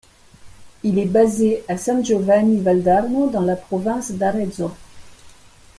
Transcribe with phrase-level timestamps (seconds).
[0.81, 4.71] Il est basé à San Giovanni Valdarno dans la Province d'Arezzo.